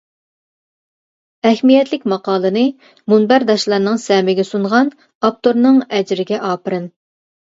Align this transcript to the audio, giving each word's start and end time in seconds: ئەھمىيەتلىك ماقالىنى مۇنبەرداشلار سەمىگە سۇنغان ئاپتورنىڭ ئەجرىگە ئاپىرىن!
ئەھمىيەتلىك 1.49 2.07
ماقالىنى 2.13 2.63
مۇنبەرداشلار 3.13 3.85
سەمىگە 4.05 4.47
سۇنغان 4.53 4.89
ئاپتورنىڭ 5.29 5.77
ئەجرىگە 5.99 6.41
ئاپىرىن! 6.49 6.89